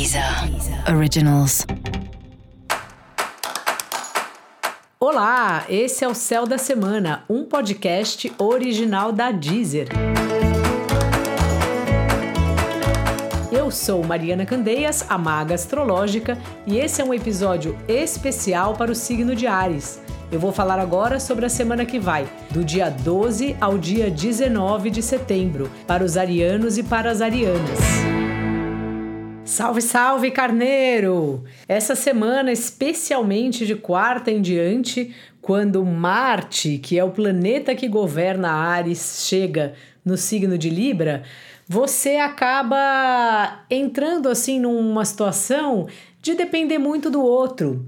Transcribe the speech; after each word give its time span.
Deezer 0.00 0.24
Originals. 0.96 1.66
Olá, 4.98 5.66
esse 5.68 6.02
é 6.02 6.08
o 6.08 6.14
Céu 6.14 6.46
da 6.46 6.56
Semana, 6.56 7.22
um 7.28 7.44
podcast 7.44 8.32
original 8.38 9.12
da 9.12 9.30
Deezer. 9.30 9.88
Eu 13.52 13.70
sou 13.70 14.02
Mariana 14.02 14.46
Candeias, 14.46 15.04
a 15.06 15.18
maga 15.18 15.54
astrológica, 15.54 16.38
e 16.66 16.78
esse 16.78 17.02
é 17.02 17.04
um 17.04 17.12
episódio 17.12 17.76
especial 17.86 18.72
para 18.72 18.90
o 18.90 18.94
signo 18.94 19.36
de 19.36 19.46
Ares. 19.46 20.00
Eu 20.32 20.40
vou 20.40 20.50
falar 20.50 20.78
agora 20.78 21.20
sobre 21.20 21.44
a 21.44 21.50
semana 21.50 21.84
que 21.84 21.98
vai, 21.98 22.26
do 22.50 22.64
dia 22.64 22.88
12 22.88 23.54
ao 23.60 23.76
dia 23.76 24.10
19 24.10 24.88
de 24.88 25.02
setembro, 25.02 25.70
para 25.86 26.02
os 26.02 26.16
arianos 26.16 26.78
e 26.78 26.82
para 26.82 27.10
as 27.10 27.20
arianas. 27.20 28.19
Salve, 29.50 29.82
salve, 29.82 30.30
carneiro! 30.30 31.42
Essa 31.66 31.96
semana, 31.96 32.52
especialmente 32.52 33.66
de 33.66 33.74
quarta 33.74 34.30
em 34.30 34.40
diante, 34.40 35.12
quando 35.42 35.84
Marte, 35.84 36.78
que 36.78 36.96
é 36.96 37.02
o 37.02 37.10
planeta 37.10 37.74
que 37.74 37.88
governa 37.88 38.48
Ares, 38.48 39.24
chega 39.26 39.74
no 40.04 40.16
signo 40.16 40.56
de 40.56 40.70
Libra, 40.70 41.24
você 41.68 42.18
acaba 42.18 43.64
entrando 43.68 44.28
assim 44.28 44.60
numa 44.60 45.04
situação 45.04 45.88
de 46.22 46.36
depender 46.36 46.78
muito 46.78 47.10
do 47.10 47.20
outro. 47.20 47.84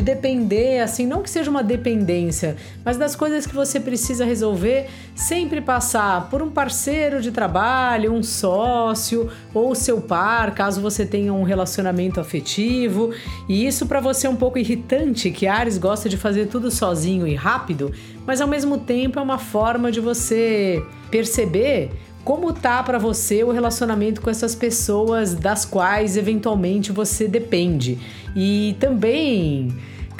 De 0.00 0.02
depender, 0.02 0.80
assim, 0.80 1.06
não 1.06 1.22
que 1.22 1.30
seja 1.30 1.50
uma 1.50 1.62
dependência, 1.62 2.56
mas 2.84 2.96
das 2.96 3.14
coisas 3.14 3.46
que 3.46 3.54
você 3.54 3.78
precisa 3.78 4.24
resolver, 4.24 4.88
sempre 5.14 5.60
passar 5.60 6.28
por 6.30 6.42
um 6.42 6.50
parceiro 6.50 7.20
de 7.20 7.30
trabalho, 7.30 8.12
um 8.12 8.22
sócio 8.22 9.30
ou 9.52 9.74
seu 9.74 10.00
par, 10.00 10.54
caso 10.54 10.80
você 10.80 11.04
tenha 11.04 11.32
um 11.32 11.42
relacionamento 11.42 12.18
afetivo. 12.18 13.12
E 13.48 13.66
isso 13.66 13.86
para 13.86 14.00
você 14.00 14.26
é 14.26 14.30
um 14.30 14.36
pouco 14.36 14.58
irritante, 14.58 15.30
que 15.30 15.46
Ares 15.46 15.76
gosta 15.76 16.08
de 16.08 16.16
fazer 16.16 16.46
tudo 16.46 16.70
sozinho 16.70 17.26
e 17.26 17.34
rápido, 17.34 17.92
mas 18.26 18.40
ao 18.40 18.48
mesmo 18.48 18.78
tempo 18.78 19.18
é 19.18 19.22
uma 19.22 19.38
forma 19.38 19.92
de 19.92 20.00
você 20.00 20.82
perceber 21.10 21.90
como 22.24 22.52
tá 22.52 22.82
para 22.82 22.98
você 22.98 23.42
o 23.42 23.50
relacionamento 23.50 24.20
com 24.20 24.28
essas 24.28 24.54
pessoas 24.54 25.34
das 25.34 25.64
quais 25.64 26.16
eventualmente 26.16 26.92
você 26.92 27.26
depende? 27.26 27.98
E 28.36 28.76
também, 28.78 29.68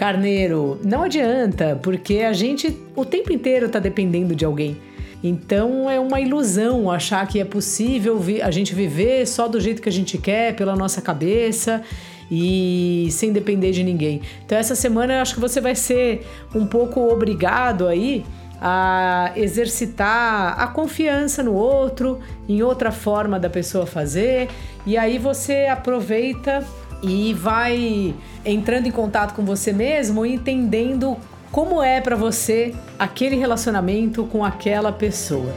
Carneiro, 0.00 0.80
não 0.82 1.02
adianta, 1.02 1.78
porque 1.82 2.20
a 2.20 2.32
gente 2.32 2.74
o 2.96 3.04
tempo 3.04 3.30
inteiro 3.30 3.68
tá 3.68 3.78
dependendo 3.78 4.34
de 4.34 4.46
alguém. 4.46 4.78
Então 5.22 5.90
é 5.90 6.00
uma 6.00 6.18
ilusão 6.18 6.90
achar 6.90 7.28
que 7.28 7.38
é 7.38 7.44
possível 7.44 8.18
a 8.42 8.50
gente 8.50 8.74
viver 8.74 9.26
só 9.26 9.46
do 9.46 9.60
jeito 9.60 9.82
que 9.82 9.90
a 9.90 9.92
gente 9.92 10.16
quer, 10.16 10.56
pela 10.56 10.74
nossa 10.74 11.02
cabeça 11.02 11.82
e 12.30 13.08
sem 13.10 13.30
depender 13.30 13.72
de 13.72 13.84
ninguém. 13.84 14.22
Então 14.46 14.56
essa 14.56 14.74
semana 14.74 15.16
eu 15.16 15.20
acho 15.20 15.34
que 15.34 15.40
você 15.40 15.60
vai 15.60 15.74
ser 15.74 16.26
um 16.54 16.64
pouco 16.64 16.98
obrigado 17.12 17.86
aí 17.86 18.24
a 18.58 19.32
exercitar 19.36 20.58
a 20.58 20.66
confiança 20.68 21.42
no 21.42 21.52
outro, 21.52 22.20
em 22.48 22.62
outra 22.62 22.90
forma 22.90 23.38
da 23.38 23.50
pessoa 23.50 23.84
fazer, 23.84 24.48
e 24.86 24.96
aí 24.96 25.18
você 25.18 25.66
aproveita 25.66 26.64
e 27.02 27.32
vai 27.34 28.14
entrando 28.44 28.86
em 28.86 28.90
contato 28.90 29.34
com 29.34 29.44
você 29.44 29.72
mesmo, 29.72 30.24
entendendo 30.24 31.16
como 31.50 31.82
é 31.82 32.00
para 32.00 32.16
você 32.16 32.74
aquele 32.98 33.36
relacionamento 33.36 34.24
com 34.24 34.44
aquela 34.44 34.92
pessoa. 34.92 35.52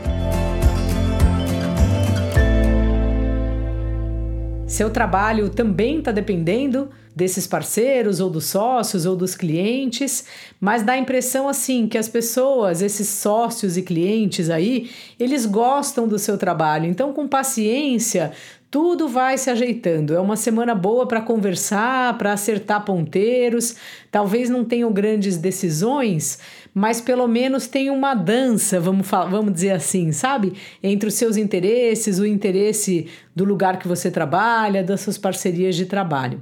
Seu 4.74 4.90
trabalho 4.90 5.50
também 5.50 6.00
está 6.00 6.12
dependendo 6.12 6.90
desses 7.16 7.46
parceiros 7.46 8.20
ou 8.20 8.28
dos 8.28 8.46
sócios 8.46 9.06
ou 9.06 9.16
dos 9.16 9.36
clientes, 9.36 10.26
mas 10.60 10.82
dá 10.82 10.94
a 10.94 10.98
impressão 10.98 11.48
assim 11.48 11.88
que 11.88 11.96
as 11.96 12.08
pessoas, 12.08 12.82
esses 12.82 13.08
sócios 13.08 13.78
e 13.78 13.84
clientes 13.84 14.50
aí, 14.50 14.90
eles 15.20 15.46
gostam 15.46 16.08
do 16.08 16.18
seu 16.18 16.40
trabalho. 16.40 16.88
Então, 16.88 17.14
com 17.14 17.28
paciência, 17.28 18.32
tudo 18.74 19.08
vai 19.08 19.38
se 19.38 19.52
ajeitando. 19.52 20.16
É 20.16 20.20
uma 20.20 20.36
semana 20.36 20.74
boa 20.74 21.08
para 21.08 21.22
conversar, 21.22 22.18
para 22.18 22.34
acertar 22.34 22.84
ponteiros. 22.84 23.76
Talvez 24.10 24.50
não 24.50 24.66
tenham 24.66 24.92
grandes 24.92 25.38
decisões, 25.38 26.40
mas 26.74 27.00
pelo 27.00 27.28
menos 27.28 27.68
tem 27.68 27.92
uma 27.92 28.16
dança, 28.16 28.80
vamos, 28.80 29.08
vamos 29.08 29.54
dizer 29.54 29.74
assim, 29.74 30.12
sabe? 30.12 30.54
Entre 30.82 31.08
os 31.08 31.14
seus 31.14 31.38
interesses, 31.38 32.18
o 32.18 32.26
interesse 32.26 33.06
do 33.36 33.46
lugar 33.46 33.78
que 33.78 33.88
você 33.88 34.10
trabalha, 34.10 34.84
das 34.84 35.02
suas 35.02 35.20
parcerias 35.20 35.76
de 35.76 35.86
trabalho. 35.86 36.42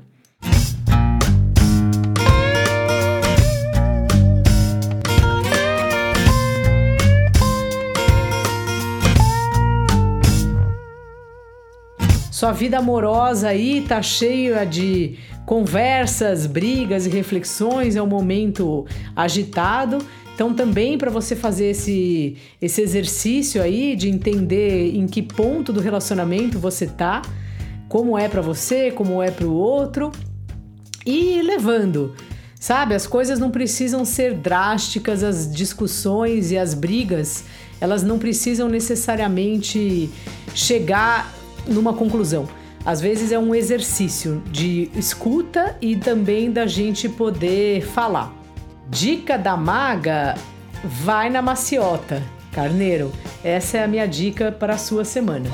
Sua 12.41 12.51
vida 12.51 12.79
amorosa 12.79 13.49
aí 13.49 13.85
tá 13.87 14.01
cheia 14.01 14.65
de 14.65 15.15
conversas, 15.45 16.47
brigas 16.47 17.05
e 17.05 17.09
reflexões, 17.11 17.95
é 17.95 18.01
um 18.01 18.07
momento 18.07 18.87
agitado. 19.15 19.99
Então, 20.33 20.51
também 20.51 20.97
para 20.97 21.11
você 21.11 21.35
fazer 21.35 21.67
esse, 21.67 22.37
esse 22.59 22.81
exercício 22.81 23.61
aí 23.61 23.95
de 23.95 24.09
entender 24.09 24.95
em 24.95 25.05
que 25.05 25.21
ponto 25.21 25.71
do 25.71 25.79
relacionamento 25.79 26.57
você 26.57 26.87
tá, 26.87 27.21
como 27.87 28.17
é 28.17 28.27
para 28.27 28.41
você, 28.41 28.89
como 28.89 29.21
é 29.21 29.29
para 29.29 29.45
o 29.45 29.53
outro, 29.53 30.11
e 31.05 31.43
levando. 31.43 32.15
Sabe, 32.59 32.95
as 32.95 33.05
coisas 33.05 33.37
não 33.37 33.51
precisam 33.51 34.03
ser 34.03 34.33
drásticas, 34.33 35.23
as 35.23 35.53
discussões 35.53 36.51
e 36.51 36.57
as 36.57 36.73
brigas, 36.73 37.43
elas 37.79 38.01
não 38.01 38.17
precisam 38.17 38.67
necessariamente 38.67 40.09
chegar 40.55 41.39
numa 41.67 41.93
conclusão. 41.93 42.47
Às 42.85 42.99
vezes 42.99 43.31
é 43.31 43.37
um 43.37 43.53
exercício 43.53 44.41
de 44.51 44.89
escuta 44.95 45.77
e 45.79 45.95
também 45.95 46.51
da 46.51 46.65
gente 46.65 47.07
poder 47.07 47.81
falar. 47.85 48.33
Dica 48.89 49.37
da 49.37 49.55
maga: 49.55 50.35
vai 50.83 51.29
na 51.29 51.41
maciota. 51.41 52.21
Carneiro, 52.51 53.11
essa 53.43 53.77
é 53.77 53.83
a 53.83 53.87
minha 53.87 54.05
dica 54.05 54.51
para 54.51 54.73
a 54.73 54.77
sua 54.77 55.05
semana. 55.05 55.49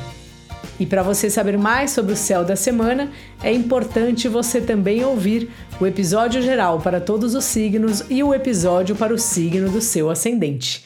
E 0.80 0.86
para 0.86 1.04
você 1.04 1.30
saber 1.30 1.58
mais 1.58 1.92
sobre 1.92 2.14
o 2.14 2.16
céu 2.16 2.44
da 2.44 2.56
semana, 2.56 3.12
é 3.44 3.52
importante 3.52 4.28
você 4.28 4.62
também 4.62 5.04
ouvir 5.04 5.50
o 5.80 5.86
episódio 5.86 6.42
geral 6.42 6.80
para 6.80 7.02
todos 7.02 7.36
os 7.36 7.46
signos 7.46 8.04
e 8.10 8.24
o 8.24 8.34
episódio 8.34 8.96
para 8.96 9.14
o 9.14 9.18
signo 9.18 9.70
do 9.70 9.82
seu 9.82 10.10
ascendente. 10.10 10.86